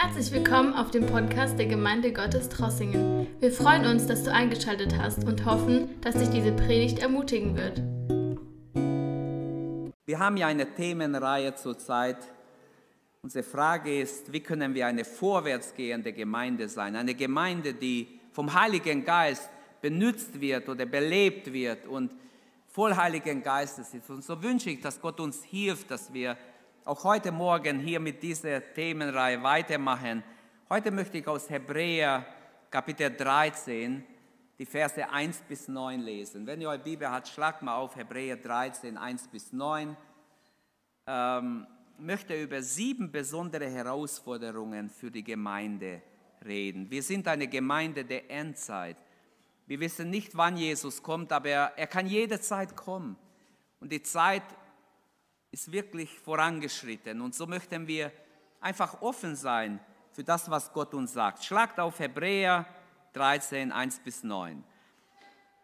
[0.00, 3.26] Herzlich willkommen auf dem Podcast der Gemeinde Gottes Trossingen.
[3.40, 7.82] Wir freuen uns, dass du eingeschaltet hast und hoffen, dass dich diese Predigt ermutigen wird.
[10.06, 12.18] Wir haben ja eine Themenreihe zurzeit.
[13.22, 16.94] Unsere Frage ist, wie können wir eine vorwärtsgehende Gemeinde sein?
[16.94, 19.50] Eine Gemeinde, die vom Heiligen Geist
[19.82, 22.12] benutzt wird oder belebt wird und
[22.68, 24.08] voll Heiligen Geistes ist.
[24.10, 26.36] Und so wünsche ich, dass Gott uns hilft, dass wir
[26.88, 30.24] auch heute Morgen hier mit dieser Themenreihe weitermachen.
[30.70, 32.24] Heute möchte ich aus Hebräer
[32.70, 34.02] Kapitel 13
[34.58, 36.46] die Verse 1 bis 9 lesen.
[36.46, 39.94] Wenn ihr eure Bibel habt, schlagt mal auf Hebräer 13, 1 bis 9.
[41.06, 41.66] Ähm,
[41.98, 46.00] möchte über sieben besondere Herausforderungen für die Gemeinde
[46.46, 46.90] reden.
[46.90, 48.96] Wir sind eine Gemeinde der Endzeit.
[49.66, 53.18] Wir wissen nicht, wann Jesus kommt, aber er, er kann jederzeit kommen.
[53.78, 54.44] Und die Zeit
[55.50, 57.20] ist wirklich vorangeschritten.
[57.20, 58.12] Und so möchten wir
[58.60, 59.80] einfach offen sein
[60.12, 61.44] für das, was Gott uns sagt.
[61.44, 62.66] Schlagt auf Hebräer
[63.12, 64.62] 13, 1 bis 9.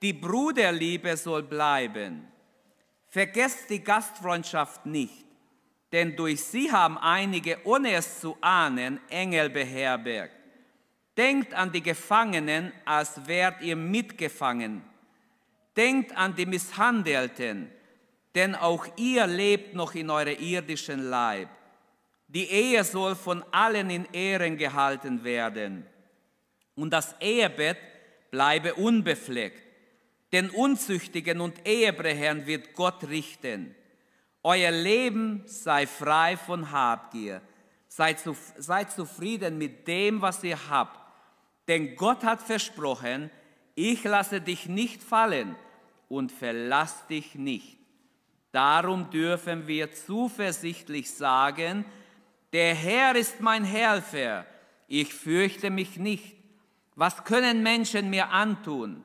[0.03, 2.29] Die Bruderliebe soll bleiben.
[3.09, 5.25] Vergesst die Gastfreundschaft nicht,
[5.93, 10.35] denn durch sie haben einige, ohne es zu ahnen, Engel beherbergt.
[11.17, 14.83] Denkt an die Gefangenen, als wärt ihr mitgefangen.
[15.77, 17.71] Denkt an die Misshandelten,
[18.35, 21.49] denn auch ihr lebt noch in eurem irdischen Leib.
[22.29, 25.87] Die Ehe soll von allen in Ehren gehalten werden
[26.75, 27.79] und das Ehebett
[28.31, 29.63] bleibe unbefleckt.
[30.33, 33.75] Den Unzüchtigen und Ehebrechern wird Gott richten.
[34.43, 37.41] Euer Leben sei frei von Habgier.
[37.87, 38.19] Seid,
[38.59, 40.98] seid zufrieden mit dem, was ihr habt.
[41.69, 43.31] Denn Gott hat versprochen,
[43.77, 45.55] ich lasse dich nicht fallen
[46.09, 47.79] und verlass dich nicht.
[48.55, 51.85] Darum dürfen wir zuversichtlich sagen,
[52.53, 54.47] der Herr ist mein Helfer,
[54.87, 56.37] ich fürchte mich nicht.
[56.95, 59.03] Was können Menschen mir antun?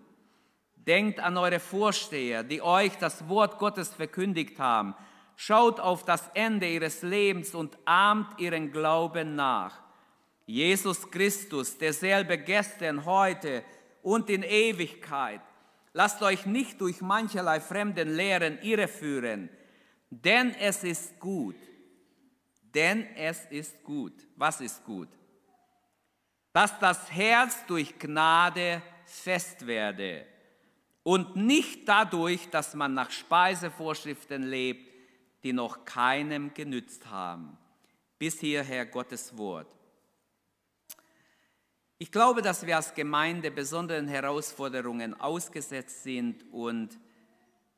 [0.75, 4.93] Denkt an eure Vorsteher, die euch das Wort Gottes verkündigt haben.
[5.35, 9.79] Schaut auf das Ende ihres Lebens und ahmt ihren Glauben nach.
[10.45, 13.63] Jesus Christus, derselbe gestern, heute
[14.03, 15.41] und in Ewigkeit,
[15.93, 19.49] Lasst euch nicht durch mancherlei fremden Lehren irreführen,
[20.09, 21.55] denn es ist gut.
[22.73, 24.13] Denn es ist gut.
[24.35, 25.09] Was ist gut?
[26.53, 30.25] Dass das Herz durch Gnade fest werde
[31.03, 34.91] und nicht dadurch, dass man nach Speisevorschriften lebt,
[35.43, 37.57] die noch keinem genützt haben.
[38.17, 39.78] Bis hierher Gottes Wort.
[42.01, 46.97] Ich glaube, dass wir als Gemeinde besonderen Herausforderungen ausgesetzt sind und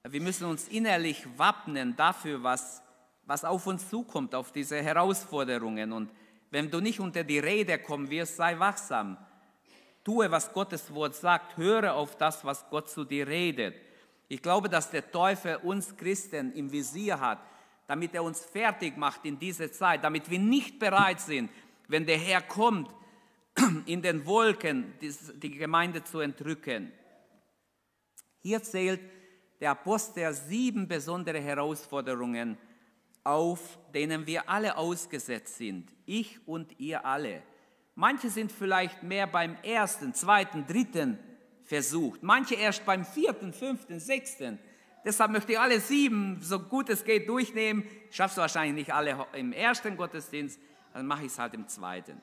[0.03, 2.83] wir müssen uns innerlich wappnen dafür, was,
[3.25, 5.91] was auf uns zukommt, auf diese Herausforderungen.
[5.91, 6.11] Und
[6.51, 9.17] wenn du nicht unter die Rede kommen wirst, sei wachsam.
[10.03, 11.57] Tue, was Gottes Wort sagt.
[11.57, 13.73] Höre auf das, was Gott zu dir redet.
[14.27, 17.39] Ich glaube, dass der Teufel uns Christen im Visier hat,
[17.87, 21.49] damit er uns fertig macht in dieser Zeit, damit wir nicht bereit sind,
[21.87, 22.87] wenn der Herr kommt,
[23.85, 26.91] in den Wolken die Gemeinde zu entrücken.
[28.39, 29.01] Hier zählt
[29.59, 32.57] der Apostel sieben besondere Herausforderungen
[33.23, 37.43] auf, denen wir alle ausgesetzt sind, ich und ihr alle.
[37.95, 41.19] Manche sind vielleicht mehr beim ersten, zweiten, dritten
[41.63, 44.57] Versuch, manche erst beim vierten, fünften, sechsten.
[45.05, 47.85] Deshalb möchte ich alle sieben, so gut es geht, durchnehmen.
[48.11, 50.59] Schaffst du wahrscheinlich nicht alle im ersten Gottesdienst,
[50.93, 52.19] dann mache ich es halt im zweiten.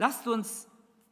[0.00, 0.66] Lasst uns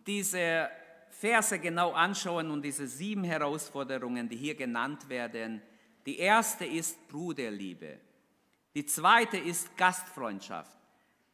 [0.06, 0.70] diese
[1.10, 5.60] Verse genau anschauen und diese sieben Herausforderungen, die hier genannt werden.
[6.06, 7.98] Die erste ist Bruderliebe.
[8.74, 10.74] Die zweite ist Gastfreundschaft.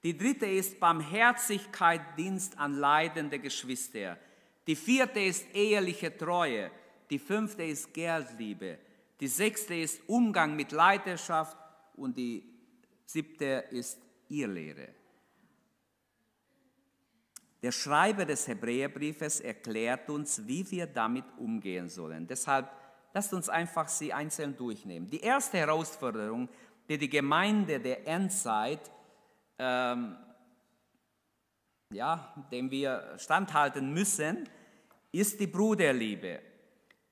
[0.03, 4.19] Die dritte ist Barmherzigkeit, Dienst an leidende Geschwister.
[4.67, 6.73] Die vierte ist eheliche Treue.
[7.09, 8.79] Die fünfte ist Geldliebe.
[9.21, 11.57] Die sechste ist Umgang mit Leidenschaft.
[11.95, 12.43] Und die
[13.07, 15.04] siebte ist Irrlehre.
[17.64, 22.26] Der Schreiber des Hebräerbriefes erklärt uns, wie wir damit umgehen sollen.
[22.26, 22.70] Deshalb
[23.14, 25.08] lasst uns einfach sie einzeln durchnehmen.
[25.08, 26.50] Die erste Herausforderung,
[26.87, 28.93] die die Gemeinde der Endzeit,
[29.58, 30.14] ähm,
[31.90, 34.46] ja, dem wir standhalten müssen,
[35.11, 36.40] ist die Bruderliebe.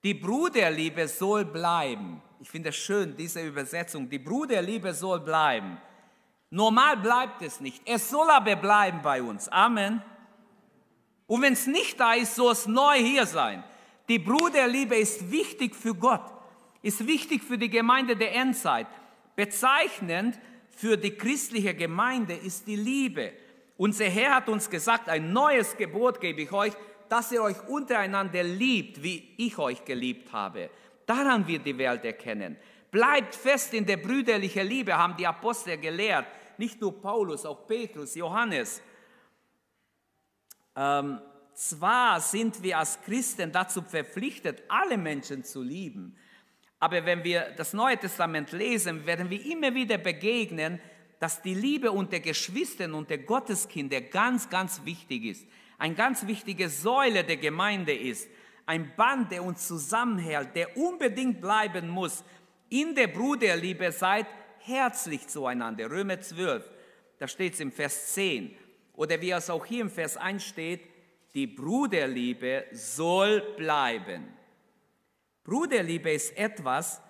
[0.05, 2.21] Die Bruderliebe soll bleiben.
[2.41, 4.07] Ich finde es schön, diese Übersetzung.
[4.07, 5.79] Die Bruderliebe soll bleiben.
[6.51, 7.81] Normal bleibt es nicht.
[7.89, 9.49] Es soll aber bleiben bei uns.
[9.49, 10.03] Amen.
[11.33, 13.65] Und wenn es nicht da ist, soll es neu hier sein.
[14.07, 16.31] Die Bruderliebe ist wichtig für Gott,
[16.83, 18.87] ist wichtig für die Gemeinde der Endzeit.
[19.35, 20.39] Bezeichnend
[20.77, 23.33] für die christliche Gemeinde ist die Liebe.
[23.79, 26.75] Unser Herr hat uns gesagt, ein neues Gebot gebe ich euch,
[27.09, 30.69] dass ihr euch untereinander liebt, wie ich euch geliebt habe.
[31.07, 32.59] Daran wird die Welt erkennen.
[32.91, 36.27] Bleibt fest in der brüderlichen Liebe, haben die Apostel gelehrt.
[36.59, 38.83] Nicht nur Paulus, auch Petrus, Johannes.
[40.77, 41.21] Ähm,
[41.55, 46.17] zwar sind wir als Christen dazu verpflichtet, alle Menschen zu lieben,
[46.83, 50.81] aber wenn wir das Neue Testament lesen, werden wir immer wieder begegnen,
[51.21, 55.47] dass die Liebe unter Geschwistern und der Gotteskinder ganz, ganz wichtig ist.
[55.79, 58.29] Eine ganz wichtige Säule der Gemeinde ist.
[58.67, 62.25] Ein Band, der uns zusammenhält, der unbedingt bleiben muss.
[62.69, 64.27] In der Bruderliebe seid
[64.59, 65.89] herzlich zueinander.
[65.89, 66.69] Römer 12,
[67.21, 68.57] da steht es im Vers 10.
[68.95, 70.81] Oder wie es auch hier im Vers 1 steht,
[71.35, 74.29] die Bruderliebe soll bleiben.
[75.45, 77.01] Bruderliebe ist etwas,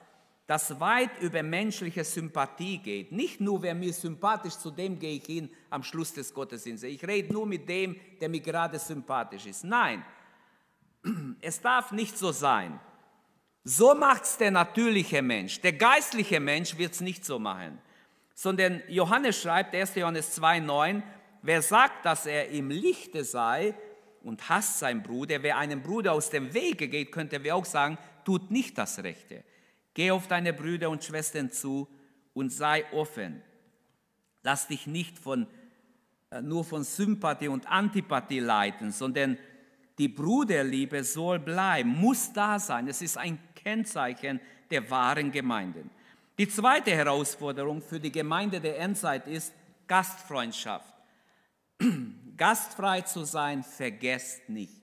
[0.47, 3.13] das weit über menschliche Sympathie geht.
[3.13, 6.91] Nicht nur, wer mir sympathisch, zu dem gehe ich hin am Schluss des Gottesdienstes.
[6.91, 9.65] Ich rede nur mit dem, der mir gerade sympathisch ist.
[9.65, 10.05] Nein,
[11.41, 12.79] es darf nicht so sein.
[13.65, 15.61] So macht es der natürliche Mensch.
[15.61, 17.79] Der geistliche Mensch wird es nicht so machen.
[18.35, 19.95] Sondern Johannes schreibt, 1.
[19.95, 21.03] Johannes 2,9,
[21.43, 23.75] wer sagt, dass er im Lichte sei
[24.23, 27.99] und hasst seinen Bruder, wer einem Bruder aus dem Wege geht, könnte wir auch sagen,
[28.25, 29.45] tut nicht das Rechte.
[29.95, 31.89] Geh auf deine Brüder und Schwestern zu
[32.33, 33.43] und sei offen.
[34.43, 35.47] Lass dich nicht von,
[36.31, 39.39] äh, nur von Sympathie und Antipathie leiten, sondern
[39.99, 42.89] die Bruderliebe soll bleiben, muss da sein.
[42.89, 44.41] Es ist ein Kennzeichen
[44.71, 45.91] der wahren Gemeinden.
[46.39, 49.53] Die zweite Herausforderung für die Gemeinde der Endzeit ist
[49.87, 50.92] Gastfreundschaft.
[52.37, 54.83] Gastfrei zu sein, vergesst nicht.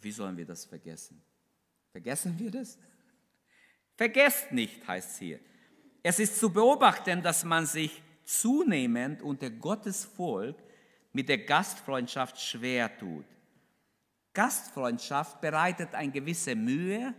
[0.00, 1.22] wie sollen wir das vergessen?
[1.90, 2.78] Vergessen wir das?
[3.96, 5.40] Vergesst nicht, heißt es hier.
[6.02, 10.56] Es ist zu beobachten, dass man sich zunehmend unter Gottes Volk
[11.12, 13.24] mit der Gastfreundschaft schwer tut.
[14.34, 17.14] Gastfreundschaft bereitet eine gewisse Mühe,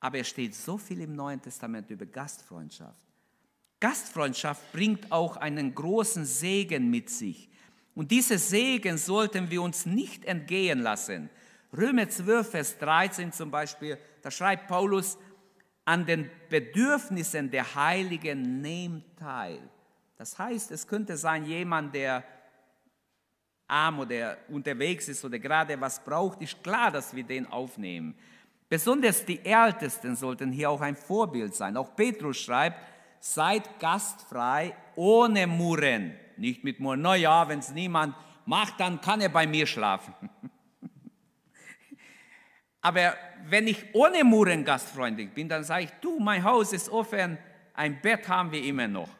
[0.00, 3.09] aber es steht so viel im Neuen Testament über Gastfreundschaft.
[3.80, 7.48] Gastfreundschaft bringt auch einen großen Segen mit sich.
[7.94, 11.30] Und diese Segen sollten wir uns nicht entgehen lassen.
[11.76, 15.18] Römer 12, Vers 13 zum Beispiel, da schreibt Paulus,
[15.84, 19.58] an den Bedürfnissen der Heiligen nehmt teil.
[20.18, 22.22] Das heißt, es könnte sein, jemand, der
[23.66, 28.14] arm oder unterwegs ist oder gerade was braucht, ist klar, dass wir den aufnehmen.
[28.68, 31.76] Besonders die Ältesten sollten hier auch ein Vorbild sein.
[31.76, 32.78] Auch Petrus schreibt,
[33.20, 36.14] seid gastfrei ohne Murren.
[36.36, 40.14] Nicht mit Murren, naja, wenn es niemand macht, dann kann er bei mir schlafen.
[42.80, 43.14] Aber
[43.46, 47.38] wenn ich ohne Murren gastfreundlich bin, dann sage ich, du, mein Haus ist offen,
[47.74, 49.10] ein Bett haben wir immer noch.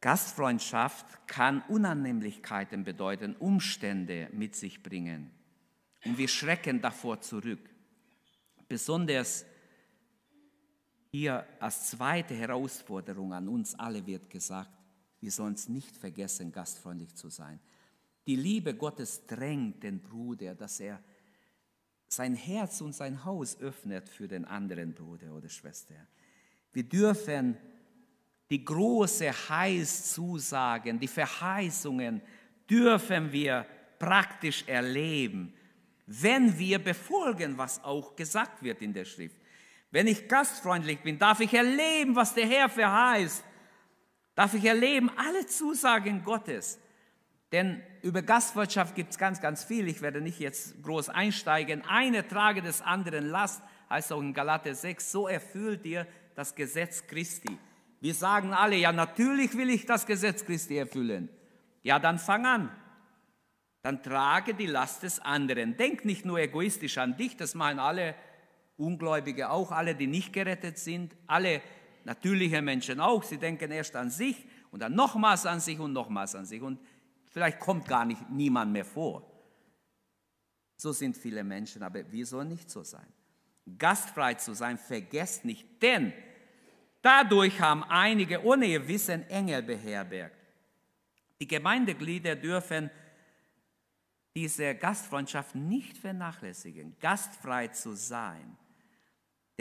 [0.00, 5.30] Gastfreundschaft kann Unannehmlichkeiten bedeuten, Umstände mit sich bringen.
[6.04, 7.60] Und wir schrecken davor zurück.
[8.68, 9.46] Besonders
[11.12, 14.70] hier als zweite Herausforderung an uns alle wird gesagt,
[15.20, 17.60] wir sollen es nicht vergessen, gastfreundlich zu sein.
[18.26, 21.02] Die Liebe Gottes drängt den Bruder, dass er
[22.08, 25.94] sein Herz und sein Haus öffnet für den anderen Bruder oder Schwester.
[26.72, 27.58] Wir dürfen
[28.50, 32.22] die große Heilszusagen, die Verheißungen
[32.68, 33.66] dürfen wir
[33.98, 35.52] praktisch erleben,
[36.06, 39.41] wenn wir befolgen, was auch gesagt wird in der Schrift.
[39.92, 43.44] Wenn ich gastfreundlich bin, darf ich erleben, was der Herr verheißt.
[44.34, 46.80] Darf ich erleben alle Zusagen Gottes.
[47.52, 49.86] Denn über Gastwirtschaft gibt es ganz, ganz viel.
[49.88, 51.84] Ich werde nicht jetzt groß einsteigen.
[51.86, 57.06] Eine trage des anderen Last, heißt auch in Galater 6, so erfüllt ihr das Gesetz
[57.06, 57.58] Christi.
[58.00, 61.28] Wir sagen alle, ja natürlich will ich das Gesetz Christi erfüllen.
[61.82, 62.70] Ja, dann fang an.
[63.82, 65.76] Dann trage die Last des anderen.
[65.76, 68.14] Denk nicht nur egoistisch an dich, das machen alle
[68.76, 71.62] Ungläubige auch, alle, die nicht gerettet sind, alle
[72.04, 73.22] natürliche Menschen auch.
[73.22, 74.36] Sie denken erst an sich
[74.70, 76.62] und dann nochmals an sich und nochmals an sich.
[76.62, 76.78] Und
[77.32, 79.26] Vielleicht kommt gar nicht niemand mehr vor.
[80.76, 83.06] So sind viele Menschen, aber wir sollen nicht so sein.
[83.78, 86.12] Gastfrei zu sein, vergesst nicht, denn
[87.00, 90.36] dadurch haben einige ohne ihr Wissen Engel beherbergt.
[91.40, 92.90] Die Gemeindeglieder dürfen
[94.36, 98.58] diese Gastfreundschaft nicht vernachlässigen, gastfrei zu sein.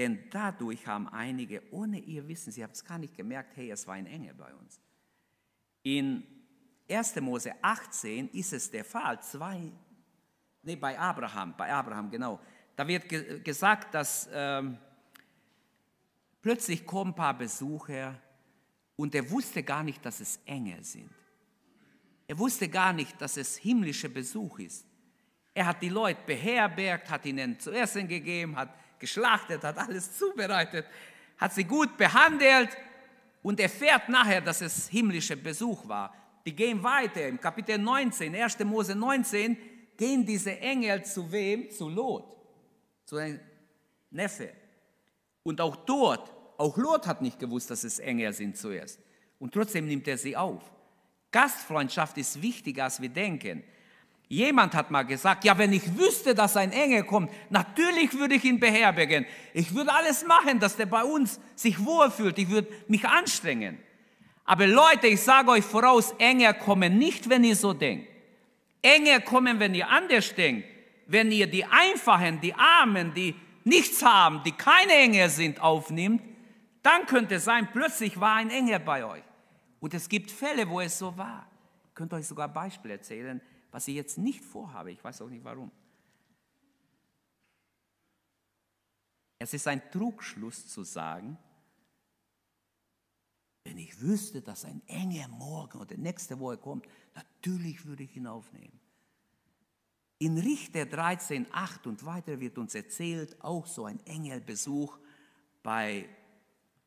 [0.01, 3.86] Denn dadurch haben einige ohne ihr Wissen, sie haben es gar nicht gemerkt, hey, es
[3.86, 4.81] war ein Engel bei uns.
[5.84, 6.24] In
[6.89, 7.17] 1.
[7.17, 9.22] Mose 18 ist es der Fall.
[9.22, 9.72] Zwei,
[10.63, 12.39] nee, bei Abraham, bei Abraham, genau.
[12.75, 14.79] Da wird ge gesagt, dass ähm,
[16.41, 18.20] plötzlich kommen ein paar Besucher
[18.96, 21.12] Und er wusste gar nicht, dass es Engel sind.
[22.25, 24.84] Er wusste gar nicht, dass es himmlischer Besuch ist.
[25.53, 30.86] Er hat die Leute beherbergt, hat ihnen zu essen gegeben, hat geschlachtet, hat alles zubereitet,
[31.38, 32.70] hat sie gut behandelt
[33.43, 36.15] und erfährt nachher, dass es himmlischer Besuch war.
[36.46, 37.27] Die gehen weiter.
[37.27, 38.60] Im Kapitel 19, 1.
[38.60, 39.58] Mose 19,
[39.98, 41.70] gehen diese Engel zu wem?
[41.70, 42.24] Zu Lot,
[43.05, 43.39] zu einem
[44.10, 44.53] Neffe.
[45.43, 49.00] Und auch dort, auch Lot hat nicht gewusst, dass es Engel sind zuerst.
[49.39, 50.72] Und trotzdem nimmt er sie auf.
[51.31, 53.63] Gastfreundschaft ist wichtiger, als wir denken.
[54.32, 58.46] Jemand hat mal gesagt, ja, wenn ich wüsste, dass ein Engel kommt, natürlich würde ich
[58.46, 59.26] ihn beherbergen.
[59.54, 62.40] Ich würde alles machen, dass der bei uns sich wohlfühlt.
[62.40, 63.78] Ich würde mich anstrengen.
[64.46, 68.08] Aber Leute, ich sage euch voraus, Engel kommen nicht, wenn ihr so denkt.
[68.82, 70.66] Engel kommen, wenn ihr anders denkt.
[71.08, 73.36] Wenn ihr die Einfachen, die Armen, die
[73.66, 76.22] nichts haben, die keine Engel sind, aufnimmt,
[76.84, 79.24] dann könnte es sein, plötzlich war ein Engel bei euch.
[79.82, 81.46] Und es gibt Fälle, wo es so war.
[81.90, 84.92] Ich könnte euch sogar Beispiele erzählen, was ich jetzt nicht vorhabe.
[84.92, 85.72] Ich weiß auch nicht warum.
[89.40, 91.38] Es ist ein Trugschluss zu sagen,
[93.63, 98.28] wenn ich wüsste, dass ein Engel morgen oder nächste Woche kommt, natürlich würde ich ihn
[98.28, 98.80] aufnehmen.
[100.20, 105.00] In Richter 13, 8 und weiter wird uns erzählt, auch so ein Engelbesuch
[105.63, 106.08] bei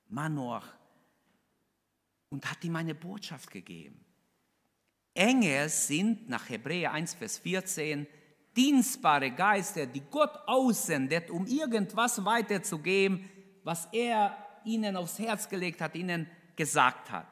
[0.08, 0.76] Manoach
[2.28, 4.03] und hat ihm eine Botschaft gegeben.
[5.14, 8.06] Engel sind nach Hebräer 1, Vers 14
[8.56, 13.28] dienstbare Geister, die Gott aussendet, um irgendwas weiterzugeben,
[13.62, 17.26] was er ihnen aufs Herz gelegt hat, ihnen gesagt hat.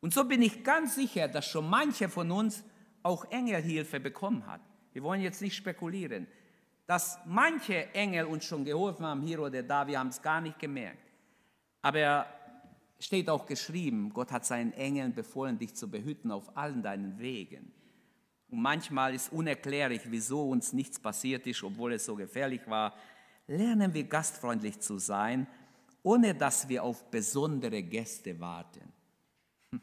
[0.00, 2.64] Und so bin ich ganz sicher, dass schon manche von uns
[3.02, 4.60] auch Engelhilfe bekommen hat.
[4.92, 6.26] Wir wollen jetzt nicht spekulieren,
[6.86, 10.58] dass manche Engel uns schon geholfen haben, hier oder da, wir haben es gar nicht
[10.58, 11.10] gemerkt.
[11.82, 12.26] Aber
[13.00, 17.72] steht auch geschrieben, Gott hat seinen Engeln befohlen, dich zu behüten auf allen deinen Wegen.
[18.50, 22.94] Und manchmal ist unerklärlich, wieso uns nichts passiert ist, obwohl es so gefährlich war.
[23.46, 25.46] Lernen wir gastfreundlich zu sein,
[26.02, 28.92] ohne dass wir auf besondere Gäste warten.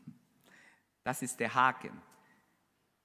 [1.04, 2.02] Das ist der Haken.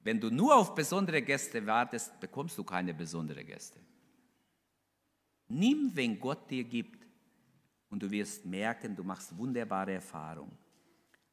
[0.00, 3.78] Wenn du nur auf besondere Gäste wartest, bekommst du keine besonderen Gäste.
[5.46, 7.01] Nimm, wen Gott dir gibt
[7.92, 10.56] und du wirst merken, du machst wunderbare Erfahrungen.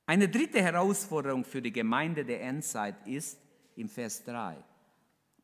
[0.05, 3.39] Eine dritte Herausforderung für die Gemeinde der Endzeit ist
[3.77, 4.57] im Vers 3.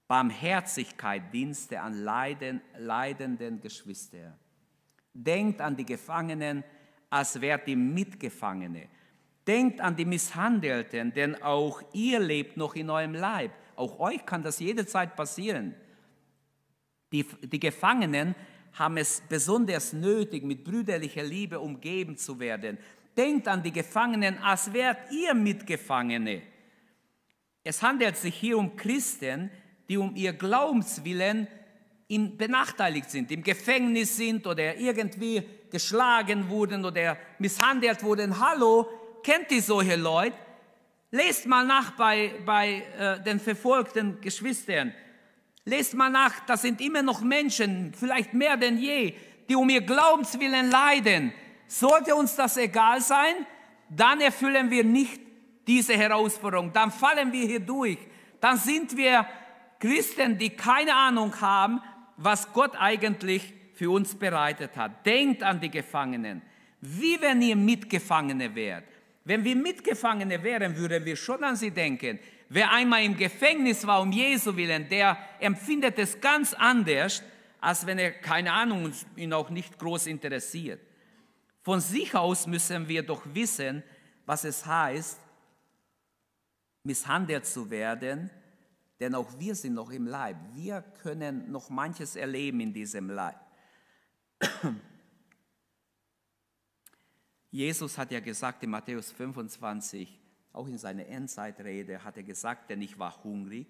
[0.08, 4.34] Barmherzigkeit, Dienste an Leiden, leidenden Geschwistern.
[5.14, 6.66] Denkt an die Gefangenen,
[7.10, 8.90] als wärt ihr Mitgefangene.
[9.48, 13.52] Denkt an die Misshandelten, denn auch ihr lebt noch in eurem Leib.
[13.78, 15.76] Auch euch kann das jederzeit passieren.
[17.14, 18.36] Die, die Gefangenen
[18.76, 22.78] haben es besonders nötig, mit brüderlicher Liebe umgeben zu werden.
[23.16, 26.42] Denkt an die Gefangenen, als wärt ihr Mitgefangene.
[27.64, 29.50] Es handelt sich hier um Christen,
[29.88, 31.48] die um ihr Glaubenswillen
[32.08, 35.42] benachteiligt sind, im Gefängnis sind oder irgendwie
[35.72, 38.40] geschlagen wurden oder misshandelt wurden.
[38.40, 38.88] Hallo,
[39.24, 40.38] kennt ihr solche Leute?
[41.10, 44.94] Lest mal nach bei, bei äh, den verfolgten Geschwistern.
[45.66, 49.16] Lest mal nach, das sind immer noch Menschen, vielleicht mehr denn je,
[49.50, 51.34] die um ihr Glaubenswillen leiden.
[51.68, 53.34] Sollte uns das egal sein,
[53.90, 55.20] dann erfüllen wir nicht
[55.68, 57.98] diese Herausforderung, dann fallen wir hier durch,
[58.40, 59.28] dann sind wir
[59.80, 61.82] Christen, die keine Ahnung haben,
[62.18, 65.06] was Gott eigentlich für uns bereitet hat.
[65.06, 66.42] Denkt an die Gefangenen,
[66.82, 68.86] wie wenn ihr Mitgefangene wärt.
[69.24, 72.20] Wenn wir Mitgefangene wären, würden wir schon an sie denken.
[72.50, 77.24] Wer einmal im Gefängnis war um Jesu willen, der empfindet es ganz anders,
[77.60, 80.80] als wenn er, keine Ahnung, ihn auch nicht groß interessiert.
[81.62, 83.82] Von sich aus müssen wir doch wissen,
[84.26, 85.20] was es heißt,
[86.84, 88.30] misshandelt zu werden,
[89.00, 90.38] denn auch wir sind noch im Leib.
[90.54, 93.40] Wir können noch manches erleben in diesem Leib.
[97.52, 100.20] Jesus hat ja gesagt in Matthäus 25,
[100.56, 103.68] auch in seiner Endzeitrede hat er gesagt, denn ich war hungrig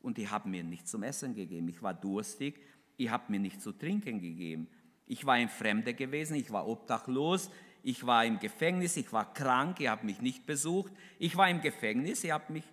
[0.00, 1.68] und ihr habt mir nicht zum Essen gegeben.
[1.68, 2.60] Ich war durstig,
[2.96, 4.68] ihr habt mir nicht zu trinken gegeben.
[5.06, 7.50] Ich war ein Fremder gewesen, ich war obdachlos,
[7.82, 10.92] ich war im Gefängnis, ich war krank, ihr habt mich nicht besucht.
[11.18, 12.64] Ich war im Gefängnis, ihr habt mich,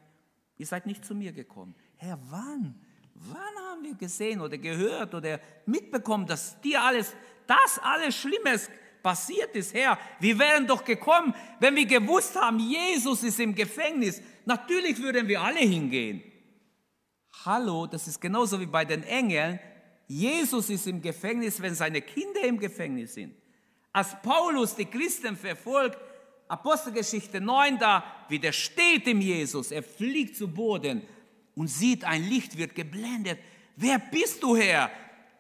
[0.57, 1.75] ihr seid nicht zu mir gekommen.
[1.98, 2.75] Herr, wann?
[3.13, 7.15] Wann haben wir gesehen oder gehört oder mitbekommen, dass dir alles,
[7.48, 8.69] das alles Schlimmes
[9.05, 10.00] passiert ist, Herr.
[10.19, 14.19] Wir wären doch gekommen, wenn wir gewusst haben, Jesus ist im Gefängnis.
[14.45, 16.24] Natürlich würden wir alle hingehen.
[17.45, 19.59] Hallo, das ist genauso wie bei den Engeln.
[20.07, 23.35] Jesus ist im Gefängnis, wenn seine Kinder im Gefängnis sind.
[23.93, 26.00] Als Paulus die Christen verfolgt,
[26.47, 29.69] Apostelgeschichte 9, da widersteht ihm Jesus.
[29.69, 31.03] Er fliegt zu Boden
[31.53, 33.38] und sieht, ein Licht wird geblendet.
[33.75, 34.89] Wer bist du, Herr?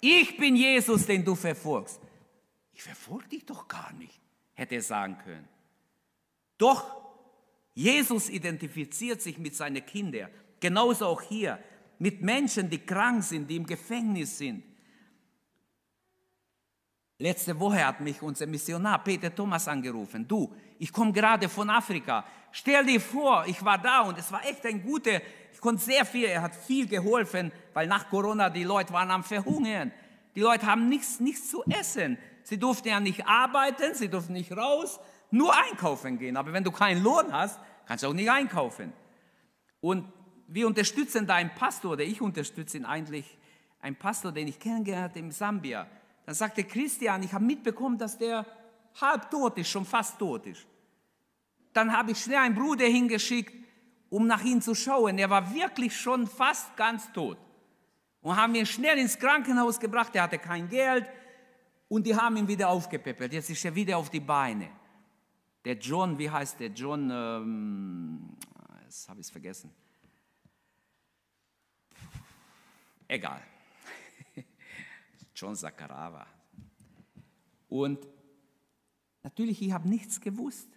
[0.01, 2.04] Ich bin Jesus, den du verfolgst.
[2.75, 4.19] Ich verfolge dich doch gar nicht,
[4.53, 5.47] hätte er sagen können.
[6.57, 7.03] Doch
[7.73, 10.29] Jesus identifiziert sich mit seinen Kindern,
[10.59, 11.57] genauso auch hier,
[11.99, 14.63] mit Menschen, die krank sind, die im Gefängnis sind.
[17.17, 20.27] Letzte Woche hat mich unser Missionar Peter Thomas angerufen.
[20.27, 22.25] Du, ich komme gerade von Afrika.
[22.51, 25.21] Stell dir vor, ich war da und es war echt ein guter,
[25.53, 29.23] ich konnte sehr viel, er hat viel geholfen, weil nach Corona die Leute waren am
[29.23, 29.93] Verhungern.
[30.35, 32.17] Die Leute haben nichts, nichts zu essen.
[32.45, 34.99] Sie durften ja nicht arbeiten, sie durften nicht raus,
[35.31, 36.37] nur einkaufen gehen.
[36.37, 38.93] Aber wenn du keinen Lohn hast, kannst du auch nicht einkaufen.
[39.81, 40.07] Und
[40.47, 43.39] wir unterstützen da einen Pastor, oder ich unterstütze ihn eigentlich,
[43.81, 45.87] einen Pastor, den ich kennengelernt habe in Sambia.
[46.27, 48.45] Dann sagte Christian, ich habe mitbekommen, dass der
[49.01, 50.67] halb tot ist, schon fast tot ist.
[51.73, 53.55] Dann habe ich schnell einen Bruder hingeschickt,
[54.09, 55.17] um nach ihm zu schauen.
[55.17, 57.39] Er war wirklich schon fast ganz tot.
[58.21, 60.15] Und haben ihn schnell ins Krankenhaus gebracht.
[60.15, 61.09] Er hatte kein Geld.
[61.87, 63.33] Und die haben ihn wieder aufgepäppelt.
[63.33, 64.69] Jetzt ist er wieder auf die Beine.
[65.63, 66.69] Der John, wie heißt der?
[66.69, 68.37] John, ähm,
[68.85, 69.71] das habe ich vergessen.
[73.07, 73.41] Egal.
[75.35, 76.25] John Sakarava.
[77.67, 78.07] Und
[79.21, 80.69] natürlich, ich habe nichts gewusst.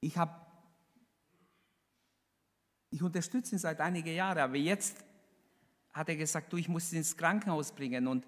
[0.00, 0.34] Ich habe,
[2.90, 5.04] ich unterstütze ihn seit einigen Jahren, aber jetzt
[5.92, 8.26] hat er gesagt, du, ich muss ihn ins Krankenhaus bringen und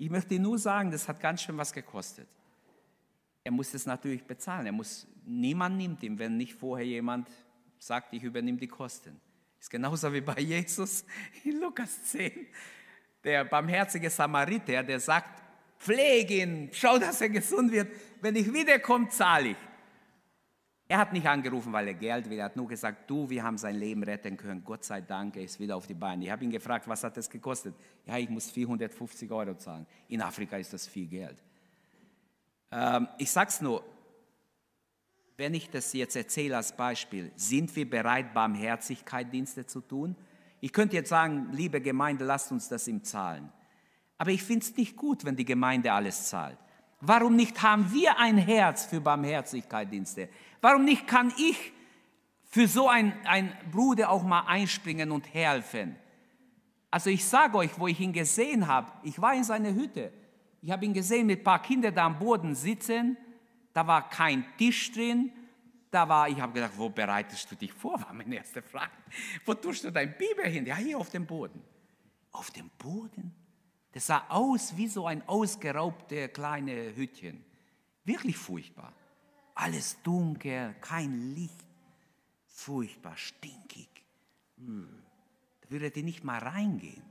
[0.00, 2.26] ich möchte nur sagen, das hat ganz schön was gekostet.
[3.44, 4.64] Er muss es natürlich bezahlen.
[4.64, 7.28] Er muss, niemand nimmt ihm, wenn nicht vorher jemand
[7.78, 9.20] sagt, ich übernehme die Kosten.
[9.60, 11.04] Ist genauso wie bei Jesus
[11.44, 12.32] in Lukas 10.
[13.22, 15.42] Der barmherzige Samariter, der sagt,
[15.78, 17.92] pflege ihn, schau, dass er gesund wird.
[18.22, 19.56] Wenn ich wiederkomme, zahle ich.
[20.90, 22.38] Er hat nicht angerufen, weil er Geld will.
[22.40, 24.64] Er hat nur gesagt, du, wir haben sein Leben retten können.
[24.64, 26.24] Gott sei Dank, er ist wieder auf die Beine.
[26.24, 27.76] Ich habe ihn gefragt, was hat das gekostet?
[28.06, 29.86] Ja, ich muss 450 Euro zahlen.
[30.08, 31.36] In Afrika ist das viel Geld.
[32.72, 33.84] Ähm, ich sage es nur,
[35.36, 40.16] wenn ich das jetzt erzähle als Beispiel, sind wir bereit, Barmherzigkeitsdienste zu tun?
[40.60, 43.52] Ich könnte jetzt sagen, liebe Gemeinde, lasst uns das ihm zahlen.
[44.18, 46.58] Aber ich finde es nicht gut, wenn die Gemeinde alles zahlt.
[47.00, 50.28] Warum nicht haben wir ein Herz für Barmherzigkeitsdienste?
[50.60, 51.72] Warum nicht kann ich
[52.44, 55.96] für so ein, ein Bruder auch mal einspringen und helfen?
[56.90, 60.12] Also ich sage euch, wo ich ihn gesehen habe, ich war in seiner Hütte.
[60.60, 63.16] Ich habe ihn gesehen mit ein paar Kindern da am Boden sitzen.
[63.72, 65.32] Da war kein Tisch drin.
[65.90, 68.92] Da war, ich habe gedacht, wo bereitest du dich vor, war meine erste Frage.
[69.46, 70.66] Wo tust du dein Bibel hin?
[70.66, 71.62] Ja, hier auf dem Boden.
[72.32, 73.34] Auf dem Boden?
[73.92, 77.44] Das sah aus wie so ein ausgeraubtes kleines Hütchen.
[78.04, 78.92] Wirklich furchtbar.
[79.54, 81.66] Alles dunkel, kein Licht.
[82.46, 83.88] Furchtbar, stinkig.
[84.58, 85.02] Hm.
[85.60, 87.02] Da würde die nicht mal reingehen.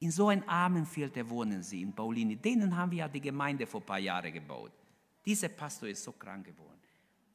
[0.00, 2.36] In so einem armen Viertel wohnen sie in Paulini.
[2.36, 4.72] Denen haben wir ja die Gemeinde vor ein paar Jahren gebaut.
[5.24, 6.80] Dieser Pastor ist so krank geworden.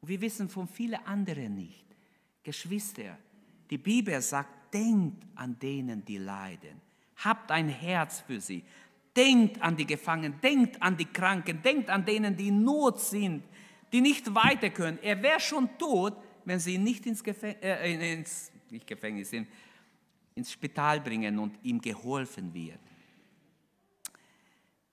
[0.01, 1.85] Und wir wissen von vielen anderen nicht.
[2.43, 3.17] Geschwister,
[3.69, 6.81] die Bibel sagt, denkt an denen, die leiden.
[7.17, 8.63] Habt ein Herz für sie.
[9.15, 13.43] Denkt an die Gefangenen, denkt an die Kranken, denkt an denen, die in Not sind,
[13.93, 14.99] die nicht weiter können.
[15.01, 19.47] Er wäre schon tot, wenn sie ihn nicht ins, Gefäng äh, ins nicht Gefängnis, sind,
[20.35, 22.79] ins Spital bringen und ihm geholfen wird.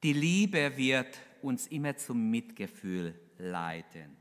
[0.03, 4.17] Die Liebe wird uns immer zum Mitgefühl leiten.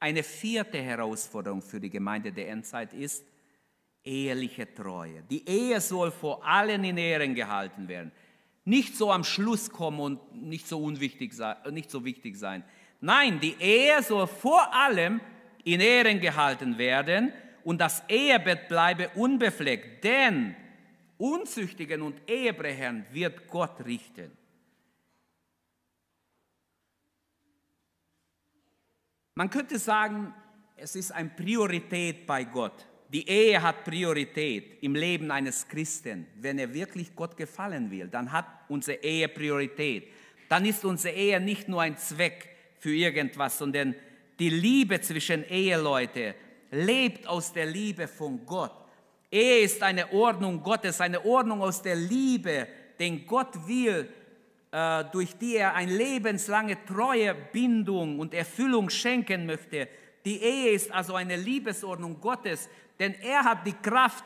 [0.00, 3.24] Eine vierte Herausforderung für die Gemeinde der Endzeit ist
[4.08, 5.22] eheliche Treue.
[5.30, 8.10] Die Ehe soll vor allen in Ehren gehalten werden.
[8.64, 12.64] Nicht so am Schluss kommen und nicht so unwichtig sein, nicht so wichtig sein.
[13.00, 15.20] Nein, die Ehe soll vor allem
[15.64, 17.32] in Ehren gehalten werden
[17.64, 20.56] und das Ehebett bleibe unbefleckt, denn
[21.18, 24.30] Unzüchtigen und Ehebrechern wird Gott richten.
[29.34, 30.34] Man könnte sagen,
[30.76, 32.86] es ist eine Priorität bei Gott.
[33.10, 36.26] Die Ehe hat Priorität im Leben eines Christen.
[36.40, 40.08] Wenn er wirklich Gott gefallen will, dann hat unsere Ehe Priorität.
[40.48, 43.94] Dann ist unsere Ehe nicht nur ein Zweck für irgendwas, sondern
[44.38, 46.34] die Liebe zwischen Eheleuten
[46.70, 48.72] lebt aus der Liebe von Gott.
[49.30, 52.68] Ehe ist eine Ordnung Gottes, eine Ordnung aus der Liebe,
[52.98, 54.08] den Gott will,
[54.70, 59.88] äh, durch die er eine lebenslange treue Bindung und Erfüllung schenken möchte.
[60.28, 64.22] Die Ehe ist also eine Liebesordnung Gottes, denn er hat die Kraft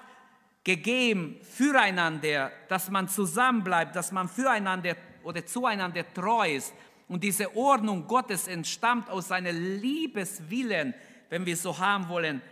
[0.64, 6.74] gegeben füreinander, dass man zusammenbleibt, dass man füreinander oder zueinander treu ist.
[7.06, 10.92] Und diese Ordnung Gottes entstammt aus seiner Liebeswillen,
[11.30, 12.42] wenn wir so haben wollen.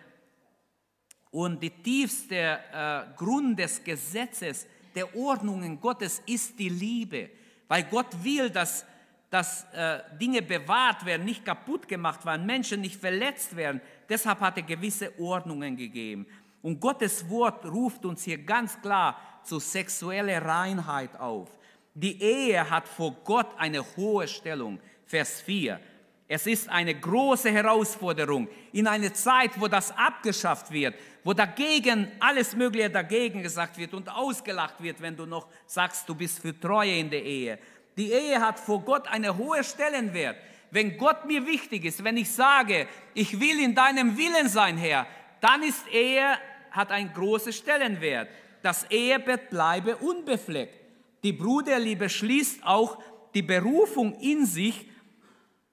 [1.32, 7.30] Und die tiefste äh, Grund des Gesetzes, der Ordnungen Gottes ist die Liebe,
[7.66, 8.86] weil Gott will, dass,
[9.30, 13.80] dass äh, Dinge bewahrt werden, nicht kaputt gemacht werden, Menschen nicht verletzt werden.
[14.08, 16.26] Deshalb hat er gewisse Ordnungen gegeben.
[16.62, 21.48] Und Gottes Wort ruft uns hier ganz klar zu sexueller Reinheit auf.
[21.94, 24.80] Die Ehe hat vor Gott eine hohe Stellung.
[25.06, 25.80] Vers 4.
[26.28, 32.54] Es ist eine große Herausforderung in einer Zeit, wo das abgeschafft wird, wo dagegen alles
[32.54, 36.98] Mögliche dagegen gesagt wird und ausgelacht wird, wenn du noch sagst, du bist für Treue
[36.98, 37.58] in der Ehe.
[38.00, 40.38] Die Ehe hat vor Gott eine hohe Stellenwert.
[40.70, 45.06] Wenn Gott mir wichtig ist, wenn ich sage, ich will in deinem Willen sein, Herr,
[45.42, 46.38] dann ist Ehe
[46.70, 48.30] hat einen großen Stellenwert.
[48.62, 50.78] Das Ehebett bleibe unbefleckt.
[51.22, 53.02] Die Bruderliebe schließt auch
[53.34, 54.88] die Berufung in sich,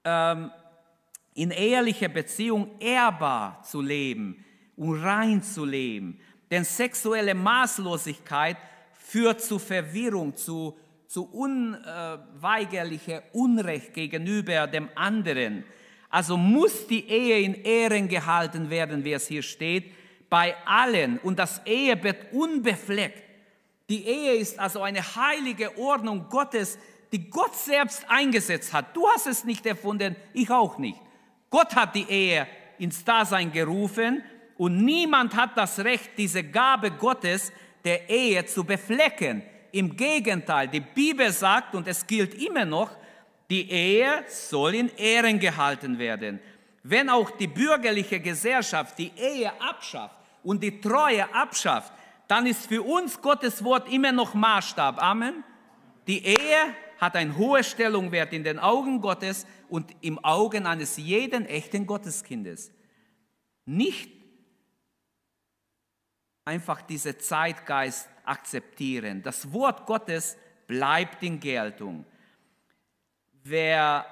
[0.04, 0.50] ähm,
[1.32, 4.44] in ehrlicher Beziehung ehrbar zu leben
[4.76, 6.20] und rein zu leben.
[6.50, 8.58] Denn sexuelle Maßlosigkeit
[8.92, 10.76] führt zu Verwirrung, zu,
[11.08, 15.64] zu unweigerlicher Unrecht gegenüber dem anderen.
[16.10, 19.92] Also muss die Ehe in Ehren gehalten werden, wie es hier steht,
[20.28, 23.22] bei allen und das Ehebett unbefleckt.
[23.88, 26.78] Die Ehe ist also eine heilige Ordnung Gottes,
[27.10, 28.94] die Gott selbst eingesetzt hat.
[28.94, 31.00] Du hast es nicht erfunden, ich auch nicht.
[31.48, 32.46] Gott hat die Ehe
[32.78, 34.22] ins Dasein gerufen
[34.58, 37.50] und niemand hat das Recht, diese Gabe Gottes
[37.82, 39.42] der Ehe zu beflecken.
[39.72, 42.90] Im Gegenteil, die Bibel sagt, und es gilt immer noch,
[43.50, 46.40] die Ehe soll in Ehren gehalten werden.
[46.82, 51.92] Wenn auch die bürgerliche Gesellschaft die Ehe abschafft und die Treue abschafft,
[52.28, 55.02] dann ist für uns Gottes Wort immer noch Maßstab.
[55.02, 55.42] Amen.
[56.06, 61.46] Die Ehe hat einen hohen Stellungwert in den Augen Gottes und im Augen eines jeden
[61.46, 62.70] echten Gotteskindes.
[63.64, 64.10] Nicht
[66.44, 69.22] einfach diese Zeitgeist akzeptieren.
[69.22, 70.36] Das Wort Gottes
[70.66, 72.04] bleibt in Geltung.
[73.44, 74.04] Wer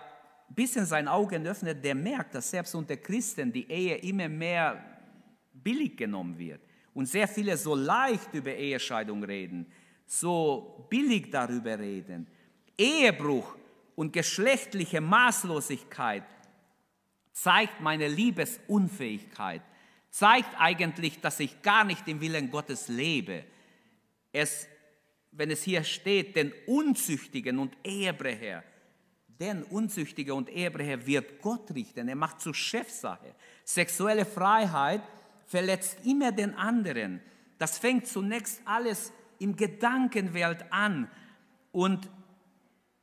[0.48, 4.82] ein bisschen sein Augen öffnet, der merkt, dass selbst unter Christen die Ehe immer mehr
[5.52, 6.60] billig genommen wird
[6.94, 9.66] und sehr viele so leicht über Ehescheidung reden,
[10.06, 12.26] so billig darüber reden.
[12.78, 13.56] Ehebruch
[13.96, 16.24] und geschlechtliche Maßlosigkeit
[17.32, 19.62] zeigt meine Liebesunfähigkeit,
[20.10, 23.44] zeigt eigentlich, dass ich gar nicht im Willen Gottes lebe.
[24.36, 24.68] Es,
[25.32, 28.62] wenn es hier steht, den Unzüchtigen und Ehebrecher,
[29.40, 32.08] den Unzüchtige und Ehebrecher wird Gott richten.
[32.08, 33.34] Er macht zur Chefsache.
[33.64, 35.02] Sexuelle Freiheit
[35.46, 37.20] verletzt immer den anderen.
[37.58, 41.10] Das fängt zunächst alles im Gedankenwelt an
[41.72, 42.10] und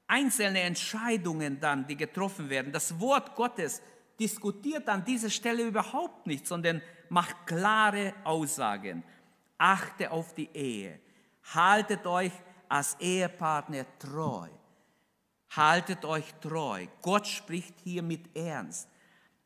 [0.06, 2.72] einzelne Entscheidungen dann, die getroffen werden.
[2.72, 3.82] Das Wort Gottes
[4.20, 9.04] diskutiert an dieser Stelle überhaupt nicht, sondern macht klare Aussagen.
[9.58, 11.00] Achte auf die Ehe.
[11.54, 12.32] Haltet euch
[12.70, 14.48] als Ehepartner treu.
[15.52, 16.88] Haltet euch treu.
[17.02, 18.90] Gott spricht hier mit Ernst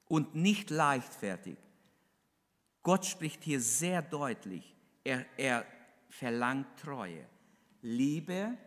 [0.07, 1.57] und nicht leichtfertig.
[2.83, 4.75] Gott spricht hier sehr deutlich.
[5.03, 5.65] Er, er
[6.09, 7.25] verlangt Treue.
[7.81, 8.57] Liebe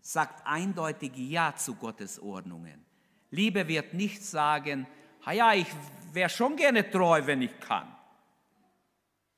[0.00, 2.84] sagt eindeutig Ja zu Gottes Ordnungen.
[3.30, 4.86] Liebe wird nicht sagen,
[5.32, 5.66] ja, ich
[6.12, 7.88] wäre schon gerne treu, wenn ich kann.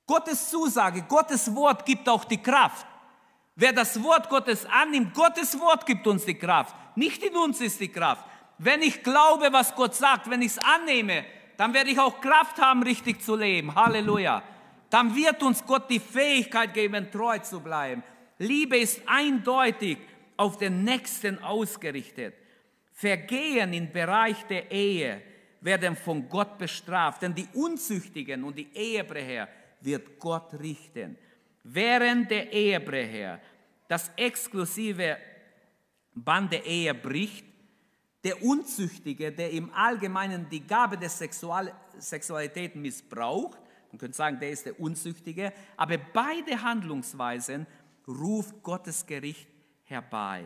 [0.06, 2.86] Gottes Zusage, Gottes Wort gibt auch die Kraft.
[3.58, 6.76] Wer das Wort Gottes annimmt, Gottes Wort gibt uns die Kraft.
[6.94, 8.24] Nicht in uns ist die Kraft.
[8.58, 11.24] Wenn ich glaube, was Gott sagt, wenn ich es annehme,
[11.56, 13.74] dann werde ich auch Kraft haben, richtig zu leben.
[13.74, 14.42] Halleluja.
[14.90, 18.02] Dann wird uns Gott die Fähigkeit geben, treu zu bleiben.
[18.38, 19.98] Liebe ist eindeutig
[20.36, 22.34] auf den Nächsten ausgerichtet.
[22.92, 25.22] Vergehen im Bereich der Ehe
[25.62, 29.48] werden von Gott bestraft, denn die Unzüchtigen und die Ehebrecher
[29.80, 31.16] wird Gott richten.
[31.68, 33.40] Während der Ehebrecher
[33.88, 35.16] das exklusive
[36.14, 37.44] Band der Ehe bricht,
[38.22, 43.58] der Unzüchtige, der im Allgemeinen die Gabe der Sexual Sexualität missbraucht,
[43.90, 47.66] man könnte sagen, der ist der Unzüchtige, aber beide Handlungsweisen
[48.06, 49.48] ruft Gottes Gericht
[49.84, 50.44] herbei.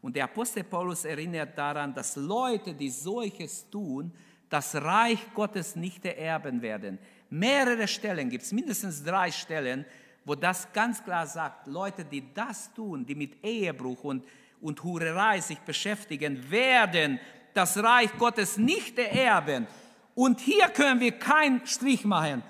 [0.00, 4.10] Und der Apostel Paulus erinnert daran, dass Leute, die solches tun,
[4.48, 6.98] das Reich Gottes nicht ererben werden.
[7.28, 9.84] Mehrere Stellen gibt es, mindestens drei Stellen,
[10.24, 14.24] wo das ganz klar sagt, Leute, die das tun, die mit Ehebruch und
[14.62, 17.20] und Hurerei sich beschäftigen, werden
[17.52, 19.66] das Reich Gottes nicht ererben.
[20.14, 22.42] Und hier können wir keinen Strich machen.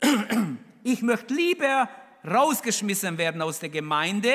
[0.88, 1.88] Ich möchte lieber
[2.24, 4.32] rausgeschmissen werden aus der Gemeinde,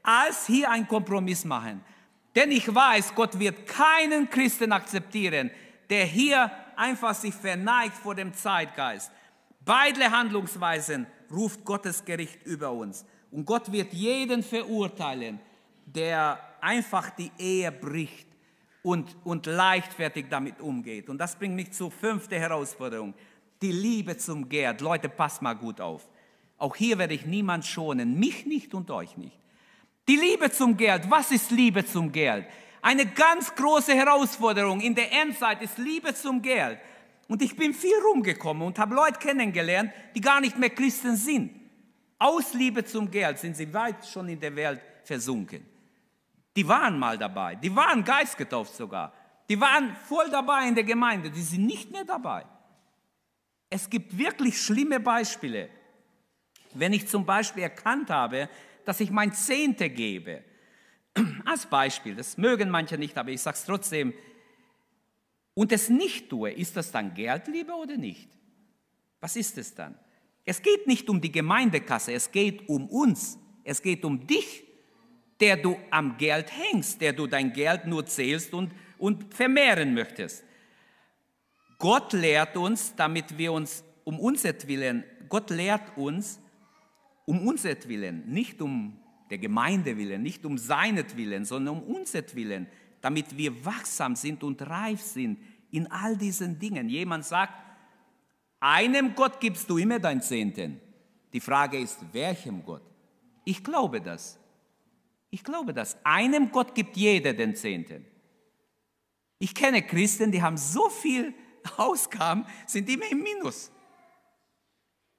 [0.00, 1.80] als hier einen Kompromiss machen.
[2.36, 5.50] Denn ich weiß, Gott wird keinen Christen akzeptieren,
[5.90, 9.10] der hier einfach sich verneigt vor dem Zeitgeist.
[9.64, 13.04] Beide Handlungsweisen ruft Gottes Gericht über uns.
[13.30, 15.40] Und Gott wird jeden verurteilen,
[15.86, 18.28] der einfach die Ehe bricht
[18.82, 21.08] und, und leichtfertig damit umgeht.
[21.08, 23.14] Und das bringt mich zur fünften Herausforderung.
[23.60, 24.80] Die Liebe zum Gerd.
[24.80, 26.08] Leute, passt mal gut auf.
[26.58, 29.38] Auch hier werde ich niemand schonen, mich nicht und euch nicht.
[30.08, 31.08] Die Liebe zum Geld.
[31.10, 32.46] Was ist Liebe zum Geld?
[32.82, 36.78] Eine ganz große Herausforderung in der Endzeit ist Liebe zum Geld.
[37.32, 41.50] Und ich bin viel rumgekommen und habe Leute kennengelernt, die gar nicht mehr Christen sind.
[42.18, 45.64] Aus Liebe zum Geld sind sie weit schon in der Welt versunken.
[46.54, 49.14] Die waren mal dabei, die waren geistgetauft sogar.
[49.48, 52.44] Die waren voll dabei in der Gemeinde, die sind nicht mehr dabei.
[53.70, 55.70] Es gibt wirklich schlimme Beispiele.
[56.74, 58.50] Wenn ich zum Beispiel erkannt habe,
[58.84, 60.44] dass ich mein Zehnte gebe.
[61.46, 64.12] Als Beispiel, das mögen manche nicht, aber ich sage es trotzdem.
[65.54, 68.28] Und es nicht tue, ist das dann Geldliebe oder nicht?
[69.20, 69.94] Was ist es dann?
[70.44, 73.38] Es geht nicht um die Gemeindekasse, es geht um uns.
[73.64, 74.64] Es geht um dich,
[75.38, 80.44] der du am Geld hängst, der du dein Geld nur zählst und, und vermehren möchtest.
[81.78, 86.40] Gott lehrt uns, damit wir uns um unsertwillen, Gott lehrt uns,
[87.24, 92.66] um unsertwillen, nicht um der Gemeinde willen, nicht um seinetwillen, sondern um unsertwillen,
[93.02, 95.38] damit wir wachsam sind und reif sind
[95.70, 96.88] in all diesen Dingen.
[96.88, 97.52] Jemand sagt,
[98.60, 100.80] einem Gott gibst du immer dein Zehnten.
[101.32, 102.82] Die Frage ist, welchem Gott?
[103.44, 104.38] Ich glaube das.
[105.30, 105.96] Ich glaube das.
[106.04, 108.06] Einem Gott gibt jeder den Zehnten.
[109.38, 111.34] Ich kenne Christen, die haben so viel
[111.76, 113.72] Ausgaben, sind immer im Minus.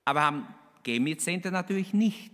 [0.06, 0.48] Aber haben
[0.84, 2.32] geben mir Zehnte natürlich nicht.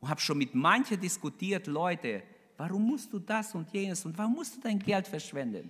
[0.00, 2.24] Und habe schon mit manchen diskutiert, Leute,
[2.62, 5.68] warum musst du das und jenes und warum musst du dein Geld verschwenden?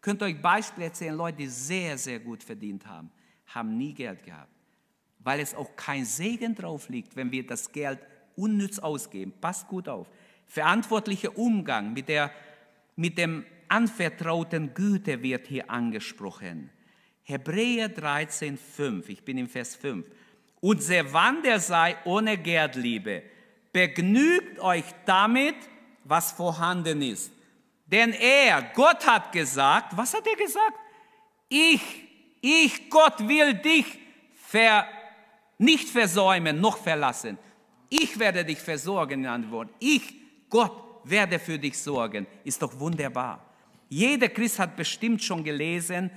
[0.00, 3.10] Könnt euch Beispiele erzählen, Leute, die sehr, sehr gut verdient haben,
[3.48, 4.50] haben nie Geld gehabt.
[5.18, 7.98] Weil es auch kein Segen drauf liegt, wenn wir das Geld
[8.34, 9.34] unnütz ausgeben.
[9.42, 10.08] Passt gut auf.
[10.46, 12.32] Verantwortlicher Umgang mit, der,
[12.96, 16.70] mit dem anvertrauten Güte wird hier angesprochen.
[17.24, 20.06] Hebräer 13, 5, ich bin im Vers 5
[20.60, 23.22] und der Wander sei ohne Gerdliebe.
[23.70, 25.56] Begnügt euch damit,
[26.04, 27.32] was vorhanden ist.
[27.86, 30.78] Denn er, Gott hat gesagt, was hat er gesagt?
[31.48, 31.82] Ich,
[32.40, 33.98] ich, Gott will dich
[34.34, 34.86] ver,
[35.58, 37.38] nicht versäumen, noch verlassen.
[37.88, 39.68] Ich werde dich versorgen in Antwort.
[39.78, 40.14] Ich,
[40.48, 40.72] Gott,
[41.04, 42.26] werde für dich sorgen.
[42.44, 43.44] Ist doch wunderbar.
[43.88, 46.10] Jeder Christ hat bestimmt schon gelesen,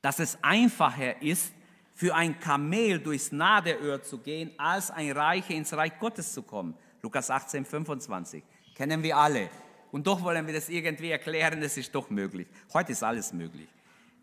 [0.00, 1.52] dass es einfacher ist,
[1.94, 6.74] für ein Kamel durchs Nadelöhr zu gehen, als ein Reicher ins Reich Gottes zu kommen.
[7.02, 8.44] Lukas 18, 25.
[8.76, 9.50] Kennen wir alle.
[9.90, 12.46] Und doch wollen wir das irgendwie erklären, es ist doch möglich.
[12.72, 13.68] Heute ist alles möglich.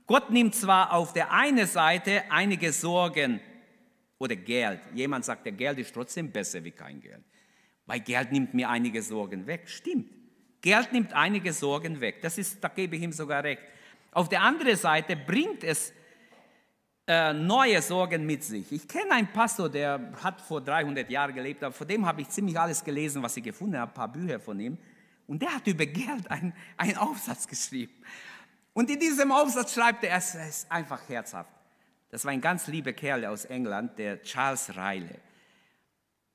[0.07, 3.41] Gott nimmt zwar auf der einen Seite einige Sorgen
[4.17, 4.79] oder Geld.
[4.95, 7.23] Jemand sagt, der Geld ist trotzdem besser wie kein Geld.
[7.85, 9.69] Weil Geld nimmt mir einige Sorgen weg.
[9.69, 10.11] Stimmt.
[10.61, 12.21] Geld nimmt einige Sorgen weg.
[12.21, 13.61] Das ist, da gebe ich ihm sogar recht.
[14.11, 15.93] Auf der anderen Seite bringt es
[17.09, 18.71] äh, neue Sorgen mit sich.
[18.71, 22.29] Ich kenne einen Pastor, der hat vor 300 Jahren gelebt, aber von dem habe ich
[22.29, 24.77] ziemlich alles gelesen, was ich gefunden habe, ein paar Bücher von ihm.
[25.25, 27.93] Und der hat über Geld einen, einen Aufsatz geschrieben.
[28.73, 31.49] Und in diesem Aufsatz schreibt er, es ist einfach herzhaft.
[32.11, 35.17] Das war ein ganz lieber Kerl aus England, der Charles Riley.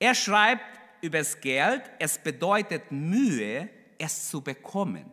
[0.01, 0.65] Er schreibt
[1.01, 5.09] über das Geld, es bedeutet Mühe, es zu bekommen.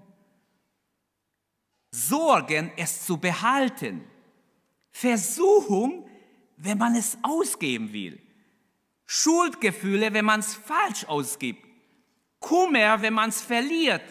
[1.91, 4.05] Sorgen, es zu behalten.
[4.91, 6.09] Versuchung,
[6.57, 8.21] wenn man es ausgeben will.
[9.05, 11.65] Schuldgefühle, wenn man es falsch ausgibt.
[12.39, 14.03] Kummer, wenn man es verliert.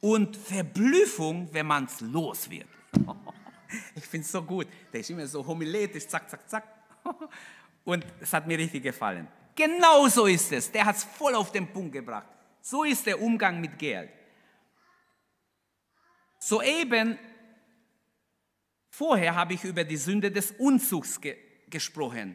[0.00, 2.68] Und Verblüffung, wenn man es los wird.
[3.96, 4.68] Ich finde es so gut.
[4.92, 6.64] Der ist immer so homiletisch, zack, zack, zack.
[7.84, 9.26] Und es hat mir richtig gefallen.
[9.56, 10.70] Genau so ist es.
[10.70, 12.28] Der hat es voll auf den Punkt gebracht.
[12.60, 14.10] So ist der Umgang mit Geld.
[16.38, 17.18] Soeben
[18.96, 21.36] Vorher habe ich über die Sünde des Unzugs ge
[21.68, 22.34] gesprochen.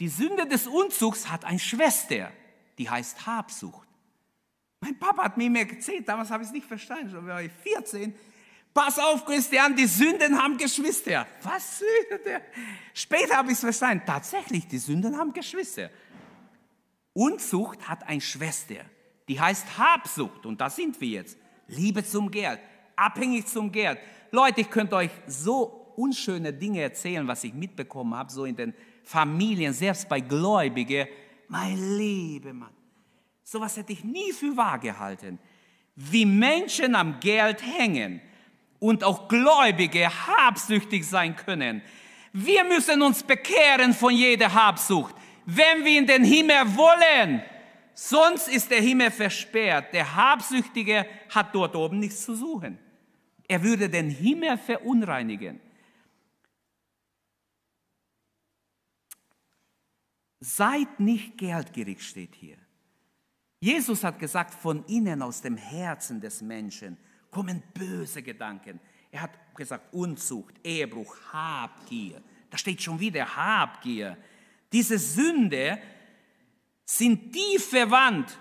[0.00, 2.32] Die Sünde des Unzugs hat eine Schwester,
[2.78, 3.86] die heißt Habsucht.
[4.80, 7.52] Mein Papa hat mir mehr erzählt, damals habe ich es nicht verstanden, schon war ich
[7.52, 8.14] 14.
[8.72, 11.26] Pass auf, Christian, die Sünden haben Geschwister.
[11.42, 12.40] Was Sünde?
[12.94, 14.04] Später habe ich es verstanden.
[14.06, 15.90] Tatsächlich, die Sünden haben Geschwister.
[17.12, 18.86] Unzucht hat eine Schwester,
[19.28, 20.46] die heißt Habsucht.
[20.46, 21.36] Und da sind wir jetzt.
[21.68, 22.60] Liebe zum Geld,
[22.96, 23.98] abhängig zum Geld.
[24.30, 28.74] Leute, ich könnte euch so unschöne Dinge erzählen, was ich mitbekommen habe, so in den
[29.04, 31.06] Familien, selbst bei Gläubigen.
[31.48, 32.74] Mein lieber Mann,
[33.42, 35.38] sowas hätte ich nie für wahr gehalten.
[35.96, 38.20] wie Menschen am Geld hängen
[38.78, 41.82] und auch Gläubige habsüchtig sein können.
[42.32, 45.14] Wir müssen uns bekehren von jeder Habsucht,
[45.46, 47.42] wenn wir in den Himmel wollen.
[47.94, 49.94] Sonst ist der Himmel versperrt.
[49.94, 52.78] Der Habsüchtige hat dort oben nichts zu suchen.
[53.48, 55.60] Er würde den Himmel verunreinigen.
[60.40, 62.58] Seid nicht geldgierig, steht hier.
[63.60, 66.96] Jesus hat gesagt, von innen aus dem Herzen des Menschen
[67.30, 68.80] kommen böse Gedanken.
[69.10, 72.22] Er hat gesagt, Unzucht, Ehebruch, Habgier.
[72.50, 74.16] Da steht schon wieder Habgier.
[74.72, 75.78] Diese Sünde
[76.84, 78.38] sind tief verwandt.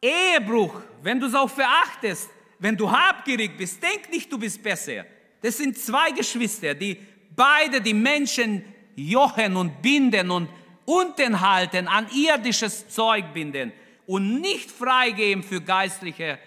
[0.00, 5.04] Ehebruch, wenn du es auch verachtest, wenn du habgierig bist, denk nicht, du bist besser.
[5.40, 6.98] Das sind zwei Geschwister, die
[7.34, 8.64] beide die Menschen
[8.96, 10.48] jochen und binden und
[10.84, 13.72] unten halten, an irdisches Zeug binden
[14.06, 16.38] und nicht freigeben für geistliche,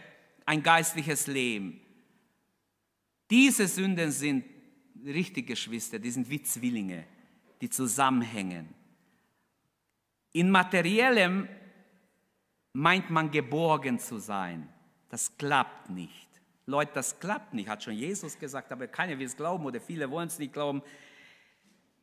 [0.45, 1.79] ein geistliches Leben.
[3.29, 4.43] Diese Sünden sind
[5.05, 7.05] richtige Geschwister, die sind wie Zwillinge,
[7.61, 8.67] die zusammenhängen.
[10.33, 11.47] In materiellem
[12.73, 14.70] meint man geborgen zu sein.
[15.11, 16.27] Das klappt nicht.
[16.65, 20.09] Leute, das klappt nicht, hat schon Jesus gesagt, aber keiner will es glauben oder viele
[20.09, 20.81] wollen es nicht glauben.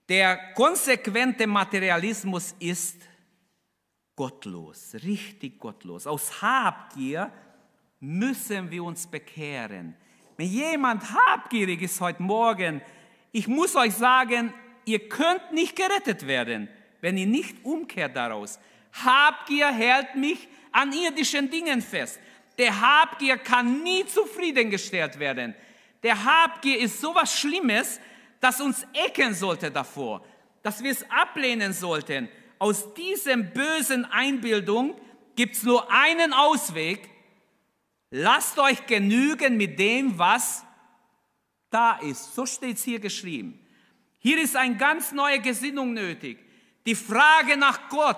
[0.09, 3.03] Der konsequente Materialismus ist
[4.14, 6.07] gottlos, richtig gottlos.
[6.07, 7.33] Aus Habgier
[7.99, 9.97] müssen wir uns bekehren.
[10.37, 12.81] Wenn jemand habgierig ist heute Morgen,
[13.33, 16.68] ich muss euch sagen, ihr könnt nicht gerettet werden
[17.01, 18.59] wenn ihr nicht umkehrt daraus.
[18.92, 22.18] Habgier hält mich an irdischen Dingen fest.
[22.59, 25.55] Der Habgier kann nie zufriedengestellt werden.
[26.03, 28.01] Der Habgier ist so was Schlimmes,
[28.40, 30.25] das uns ecken sollte davor,
[30.62, 32.29] dass wir es ablehnen sollten.
[32.59, 35.01] Aus diesem bösen Einbildung
[35.37, 37.09] gibt es nur einen Ausweg.
[38.11, 40.64] Lasst euch genügen mit dem, was
[41.71, 42.35] da ist.
[42.35, 43.64] So steht es hier geschrieben.
[44.18, 46.38] Hier ist eine ganz neue Gesinnung nötig.
[46.87, 48.16] Die Frage nach Gott,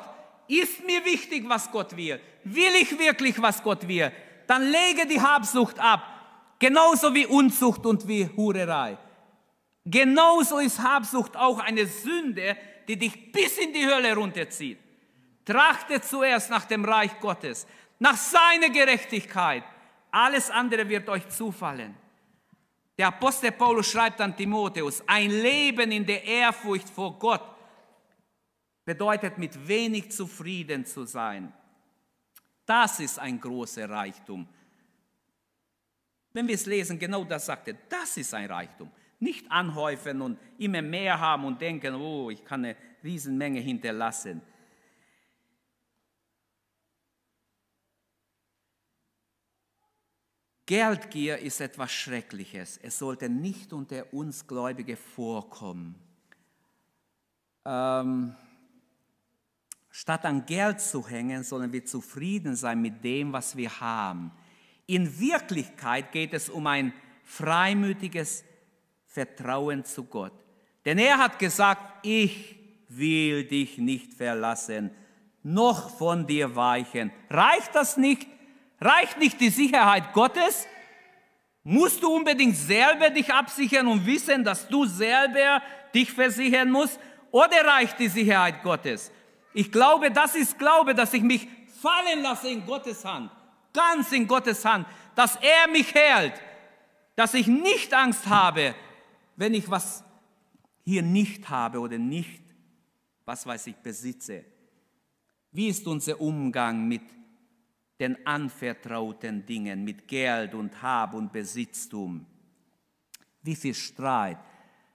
[0.49, 2.21] ist mir wichtig, was Gott will?
[2.45, 4.11] Will ich wirklich, was Gott will?
[4.51, 6.03] Dann lege die Habsucht ab.
[6.59, 8.99] Genauso wie Unzucht und wie Hurerei.
[9.85, 12.57] Genauso ist Habsucht auch eine Sünde,
[12.89, 14.81] die dich bis in die Hölle runterzieht.
[15.45, 17.65] Trachte zuerst nach dem Reich Gottes,
[18.01, 19.63] nach seiner Gerechtigkeit.
[20.11, 21.95] Alles andere wird euch zufallen.
[22.99, 27.45] Der Apostel Paulus schreibt an Timotheus, ein Leben in der Ehrfurcht vor Gott
[28.85, 31.53] bedeutet mit wenig zufrieden zu sein.
[32.71, 34.47] Das ist ein großer Reichtum.
[36.33, 38.89] Wenn wir es lesen, genau das sagt er, das ist ein Reichtum.
[39.19, 44.41] Nicht anhäufen und immer mehr haben und denken, oh, ich kann eine Riesenmenge hinterlassen.
[50.65, 52.79] Geldgier ist etwas Schreckliches.
[52.81, 55.97] Es sollte nicht unter uns Gläubige vorkommen.
[57.65, 58.37] Ähm,
[59.91, 64.31] Statt an Geld zu hängen, sollen wir zufrieden sein mit dem, was wir haben.
[64.87, 66.93] In Wirklichkeit geht es um ein
[67.25, 68.45] freimütiges
[69.07, 70.33] Vertrauen zu Gott.
[70.85, 72.57] Denn er hat gesagt, ich
[72.89, 74.91] will dich nicht verlassen,
[75.43, 77.11] noch von dir weichen.
[77.29, 78.27] Reicht das nicht?
[78.81, 80.67] Reicht nicht die Sicherheit Gottes?
[81.63, 85.63] Musst du unbedingt selber dich absichern und wissen, dass du selber
[85.95, 86.99] dich versichern musst?
[87.31, 89.13] Oder reicht die Sicherheit Gottes?
[89.53, 91.49] Ich glaube, das ist Glaube, dass ich mich
[91.81, 93.31] fallen lasse in Gottes Hand,
[93.73, 96.35] ganz in Gottes Hand, dass er mich hält,
[97.17, 98.75] dass ich nicht Angst habe,
[99.37, 100.05] wenn ich was
[100.85, 102.43] hier nicht habe oder nicht,
[103.25, 104.45] was weiß ich, besitze.
[105.53, 107.03] Wie ist unser Umgang mit
[107.99, 112.25] den anvertrauten Dingen, mit Geld und Hab und Besitztum?
[113.43, 114.39] Wie viel Streit,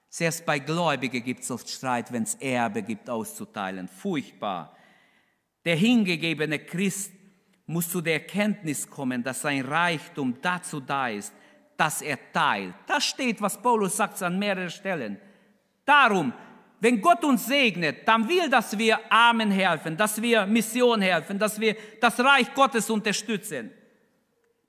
[0.08, 3.88] selbst bei Gläubigen gibt es oft Streit, wenn es Erbe gibt auszuteilen.
[3.88, 4.76] Furchtbar.
[5.64, 7.12] Der hingegebene Christ
[7.66, 11.34] muss zu der Erkenntnis kommen, dass sein Reichtum dazu da ist,
[11.76, 12.74] dass er teilt.
[12.86, 15.20] Das steht, was Paulus sagt an mehreren Stellen.
[15.84, 16.32] Darum,
[16.80, 21.58] wenn Gott uns segnet, dann will, dass wir Armen helfen, dass wir Mission helfen, dass
[21.58, 23.70] wir das Reich Gottes unterstützen.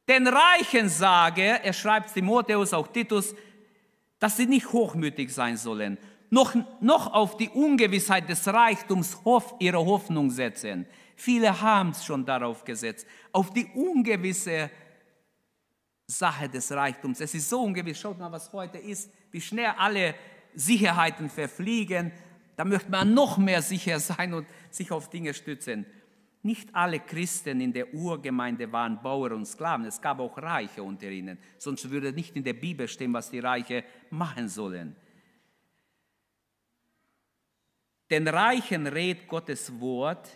[0.07, 3.35] Den Reichen sage, er schreibt Timotheus, auch Titus,
[4.19, 5.97] dass sie nicht hochmütig sein sollen,
[6.29, 10.85] noch, noch auf die Ungewissheit des Reichtums hoff, ihre Hoffnung setzen.
[11.15, 14.69] Viele haben es schon darauf gesetzt, auf die ungewisse
[16.05, 17.19] Sache des Reichtums.
[17.19, 17.99] Es ist so ungewiss.
[17.99, 20.15] Schaut mal, was heute ist, wie schnell alle
[20.53, 22.11] Sicherheiten verfliegen.
[22.55, 25.85] Da möchte man noch mehr sicher sein und sich auf Dinge stützen.
[26.43, 29.85] Nicht alle Christen in der Urgemeinde waren Bauern und Sklaven.
[29.85, 31.37] Es gab auch Reiche unter ihnen.
[31.57, 34.95] Sonst würde nicht in der Bibel stehen, was die Reiche machen sollen.
[38.09, 40.29] Den Reichen rät Gottes Wort,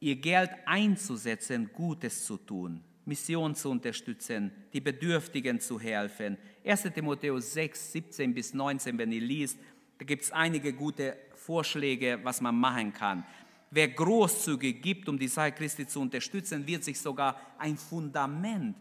[0.00, 6.36] ihr Geld einzusetzen, Gutes zu tun, Mission zu unterstützen, die Bedürftigen zu helfen.
[6.64, 9.58] 1 Timotheus 6, 17 bis 19, wenn ihr liest,
[9.98, 13.24] da gibt es einige gute Vorschläge, was man machen kann.
[13.70, 18.76] Wer großzügig gibt, um die Sache Christi zu unterstützen, wird sich sogar ein Fundament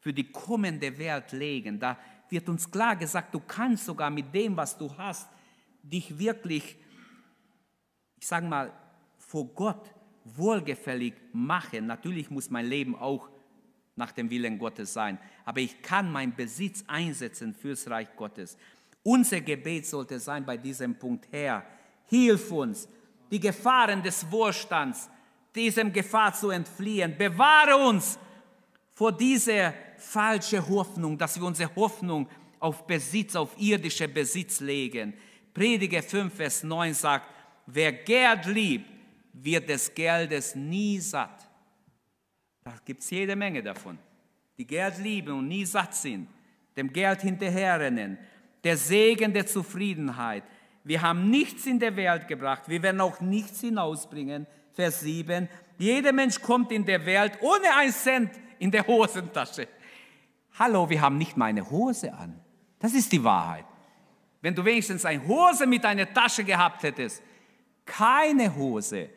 [0.00, 1.78] für die kommende Welt legen.
[1.78, 5.28] Da wird uns klar gesagt, du kannst sogar mit dem, was du hast,
[5.82, 6.76] dich wirklich,
[8.18, 8.72] ich sage mal,
[9.18, 11.86] vor Gott wohlgefällig machen.
[11.86, 13.28] Natürlich muss mein Leben auch
[13.96, 18.56] nach dem Willen Gottes sein, aber ich kann meinen Besitz einsetzen fürs Reich Gottes.
[19.04, 21.64] Unser Gebet sollte sein bei diesem Punkt, Herr,
[22.06, 22.88] hilf uns,
[23.30, 25.08] die Gefahren des Wohlstands,
[25.54, 27.16] diesem Gefahr zu entfliehen.
[27.16, 28.18] Bewahre uns
[28.92, 32.28] vor dieser falschen Hoffnung, dass wir unsere Hoffnung
[32.60, 35.14] auf Besitz, auf irdische Besitz legen.
[35.52, 37.26] Prediger 5, Vers 9 sagt,
[37.66, 38.88] wer Geld liebt,
[39.32, 41.48] wird des Geldes nie satt.
[42.62, 43.98] Da gibt es jede Menge davon,
[44.56, 46.28] die Geld lieben und nie satt sind,
[46.76, 48.18] dem Geld hinterherrennen.
[48.62, 50.44] Der Segen der Zufriedenheit.
[50.84, 54.46] Wir haben nichts in der Welt gebracht, wir werden auch nichts hinausbringen.
[54.74, 55.48] Vers 7.
[55.78, 59.66] Jeder Mensch kommt in der Welt ohne ein Cent in der Hosentasche.
[60.58, 62.38] Hallo, wir haben nicht mal eine Hose an.
[62.78, 63.64] Das ist die Wahrheit.
[64.42, 67.22] Wenn du wenigstens eine Hose mit einer Tasche gehabt hättest,
[67.86, 69.08] keine Hose,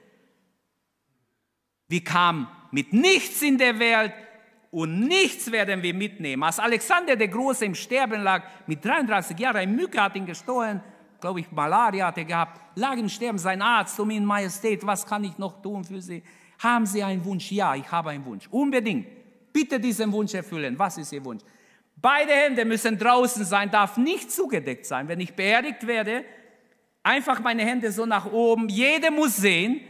[1.90, 4.14] wir kamen mit nichts in der Welt
[4.72, 6.44] und nichts werden wir mitnehmen.
[6.44, 10.82] Als Alexander der Große im Sterben lag, mit 33 Jahren, ein Mücke hat ihn gestohlen,
[11.20, 15.06] glaube ich, Malaria hat er gehabt, lag im Sterben sein Arzt um ihn, Majestät, was
[15.06, 16.24] kann ich noch tun für Sie?
[16.60, 17.52] Haben Sie einen Wunsch?
[17.52, 18.48] Ja, ich habe einen Wunsch.
[18.50, 19.08] Unbedingt.
[19.54, 20.78] Bitte diesen Wunsch erfüllen.
[20.78, 21.44] Was ist Ihr Wunsch?
[21.96, 25.08] Beide Hände müssen draußen sein, darf nicht zugedeckt sein.
[25.08, 26.26] Wenn ich beerdigt werde,
[27.02, 28.70] einfach meine Hände so nach oben.
[28.70, 29.82] Jeder muss sehen,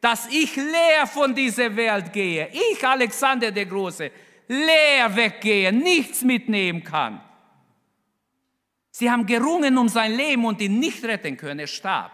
[0.00, 2.50] dass ich leer von dieser Welt gehe.
[2.52, 4.10] Ich, Alexander der Große,
[4.48, 7.20] leer weggehe, nichts mitnehmen kann.
[8.96, 11.58] Sie haben gerungen um sein Leben und ihn nicht retten können.
[11.58, 12.12] Er starb.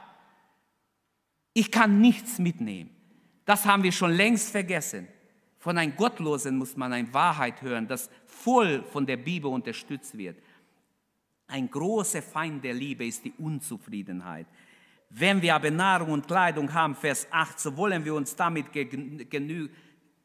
[1.52, 2.88] Ich kann nichts mitnehmen.
[3.44, 5.06] Das haben wir schon längst vergessen.
[5.58, 10.38] Von einem Gottlosen muss man eine Wahrheit hören, das voll von der Bibel unterstützt wird.
[11.48, 14.46] Ein großer Feind der Liebe ist die Unzufriedenheit.
[15.10, 18.68] Wenn wir aber Nahrung und Kleidung haben, Vers 8, so wollen wir uns damit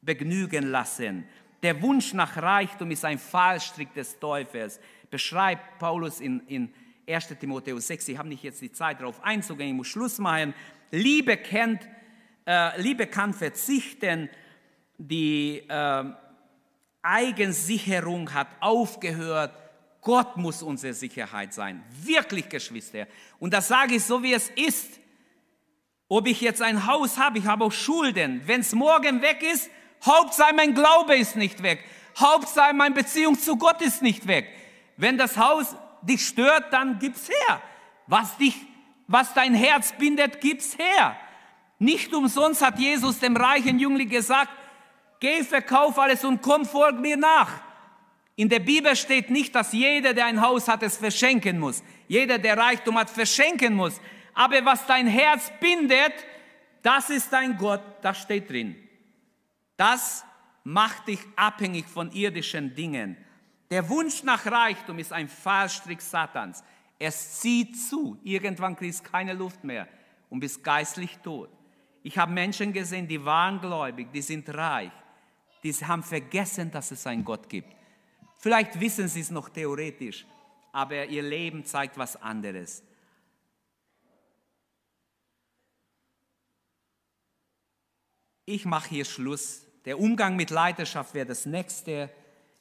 [0.01, 1.25] begnügen lassen.
[1.61, 4.79] Der Wunsch nach Reichtum ist ein Fallstrick des Teufels.
[5.09, 6.73] Beschreibt Paulus in, in
[7.07, 8.07] 1 Timotheus 6.
[8.09, 10.53] Ich habe nicht jetzt die Zeit darauf einzugehen, ich muss Schluss machen.
[10.91, 11.87] Liebe, kennt,
[12.47, 14.29] äh, Liebe kann verzichten,
[14.97, 16.03] die äh,
[17.01, 19.53] Eigensicherung hat aufgehört,
[20.01, 21.83] Gott muss unsere Sicherheit sein.
[22.03, 23.07] Wirklich, Geschwister.
[23.39, 24.99] Und das sage ich so, wie es ist.
[26.07, 28.41] Ob ich jetzt ein Haus habe, ich habe auch Schulden.
[28.45, 29.69] Wenn es morgen weg ist,
[30.05, 31.83] Hauptsache mein Glaube ist nicht weg.
[32.17, 34.47] Hauptsache meine Beziehung zu Gott ist nicht weg.
[34.97, 37.61] Wenn das Haus dich stört, dann gib's her.
[38.07, 38.55] Was dich,
[39.07, 41.17] was dein Herz bindet, gib's her.
[41.79, 44.51] Nicht umsonst hat Jesus dem reichen Jüngling gesagt,
[45.19, 47.51] geh, verkauf alles und komm, folg mir nach.
[48.37, 51.83] In der Bibel steht nicht, dass jeder, der ein Haus hat, es verschenken muss.
[52.07, 53.99] Jeder, der Reichtum hat, verschenken muss.
[54.33, 56.13] Aber was dein Herz bindet,
[56.81, 58.75] das ist dein Gott, das steht drin.
[59.77, 60.25] Das
[60.63, 63.17] macht dich abhängig von irdischen Dingen.
[63.75, 66.63] Der Wunsch nach Reichtum ist ein Fallstrick Satans.
[66.97, 68.17] Es zieht zu.
[68.23, 69.85] Irgendwann kriegst du keine Luft mehr
[70.29, 71.49] und bist geistlich tot.
[72.01, 74.93] Ich habe Menschen gesehen, die waren gläubig, die sind reich.
[75.61, 77.75] Die haben vergessen, dass es einen Gott gibt.
[78.39, 80.25] Vielleicht wissen sie es noch theoretisch,
[80.71, 82.81] aber ihr Leben zeigt was anderes.
[88.45, 89.67] Ich mache hier Schluss.
[89.83, 92.09] Der Umgang mit Leidenschaft wäre das nächste.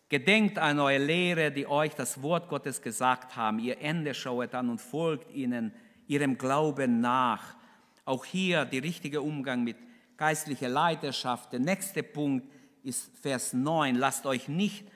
[0.09, 3.59] Gedenkt an eure Lehre, die euch das Wort Gottes gesagt haben.
[3.59, 5.73] Ihr Ende schauet an und folgt ihnen,
[6.07, 7.57] ihrem Glauben nach.
[8.05, 9.77] Auch hier der richtige Umgang mit
[10.17, 11.53] geistlicher Leidenschaft.
[11.53, 12.47] Der nächste Punkt
[12.83, 13.97] ist Vers 9.
[13.97, 14.87] Lasst euch nicht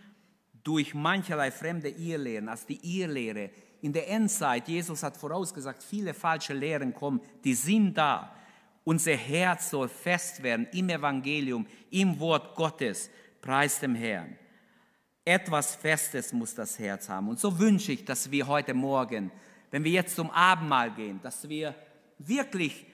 [0.63, 3.51] durch mancherlei fremde Irrlehren, als die Irrlehre.
[3.81, 8.35] In der Endzeit, Jesus hat vorausgesagt, viele falsche Lehren kommen, die sind da.
[8.85, 13.11] Unser Herz soll fest werden im Evangelium, im Wort Gottes.
[13.41, 14.37] Preis dem Herrn.
[15.29, 17.29] Etwas Festes muss das Herz haben.
[17.29, 19.31] Und so wünsche ich, dass wir heute Morgen,
[19.71, 21.75] wenn wir jetzt zum Abendmahl gehen, dass wir
[22.19, 22.87] wirklich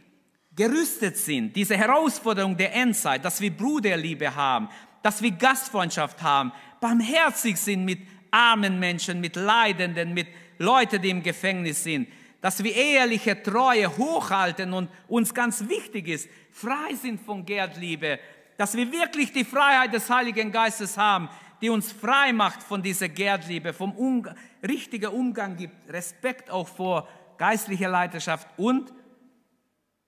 [0.56, 4.68] gerüstet sind, diese Herausforderung der Endzeit, dass wir Bruderliebe haben,
[5.00, 8.00] dass wir Gastfreundschaft haben, barmherzig sind mit
[8.32, 10.26] armen Menschen, mit Leidenden, mit
[10.58, 12.08] Leuten, die im Gefängnis sind,
[12.40, 18.18] dass wir ehrliche Treue hochhalten und uns ganz wichtig ist, frei sind von Geldliebe,
[18.56, 21.28] dass wir wirklich die Freiheit des Heiligen Geistes haben,
[21.60, 24.28] die uns frei macht von dieser Geldliebe, vom um
[24.66, 28.92] richtigen Umgang gibt, Respekt auch vor geistlicher Leiterschaft und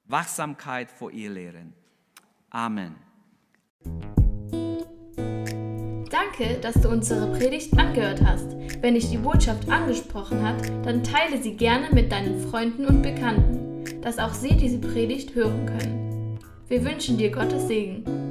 [0.04, 1.74] Wachsamkeit vor ihr lehren.
[2.50, 2.96] Amen.
[6.10, 8.56] Danke, dass du unsere Predigt angehört hast.
[8.80, 14.02] Wenn dich die Botschaft angesprochen hat, dann teile sie gerne mit deinen Freunden und Bekannten,
[14.02, 16.38] dass auch sie diese Predigt hören können.
[16.68, 18.25] Wir wünschen dir Gottes Segen.